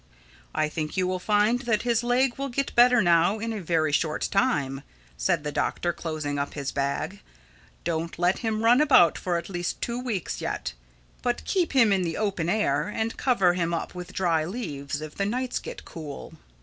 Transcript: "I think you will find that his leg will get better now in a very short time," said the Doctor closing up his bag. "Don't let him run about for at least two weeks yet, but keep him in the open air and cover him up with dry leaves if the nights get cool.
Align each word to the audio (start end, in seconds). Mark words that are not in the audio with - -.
"I 0.55 0.67
think 0.67 0.97
you 0.97 1.05
will 1.05 1.19
find 1.19 1.59
that 1.59 1.83
his 1.83 2.01
leg 2.01 2.39
will 2.39 2.49
get 2.49 2.73
better 2.73 3.03
now 3.03 3.37
in 3.37 3.53
a 3.53 3.61
very 3.61 3.91
short 3.91 4.29
time," 4.31 4.81
said 5.15 5.43
the 5.43 5.51
Doctor 5.51 5.93
closing 5.93 6.39
up 6.39 6.55
his 6.55 6.71
bag. 6.71 7.19
"Don't 7.83 8.17
let 8.17 8.39
him 8.39 8.63
run 8.63 8.81
about 8.81 9.15
for 9.15 9.37
at 9.37 9.47
least 9.47 9.79
two 9.79 9.99
weeks 9.99 10.41
yet, 10.41 10.73
but 11.21 11.45
keep 11.45 11.73
him 11.73 11.93
in 11.93 12.01
the 12.01 12.17
open 12.17 12.49
air 12.49 12.87
and 12.87 13.15
cover 13.15 13.53
him 13.53 13.75
up 13.75 13.93
with 13.93 14.11
dry 14.13 14.43
leaves 14.43 15.01
if 15.01 15.13
the 15.13 15.25
nights 15.27 15.59
get 15.59 15.85
cool. 15.85 16.33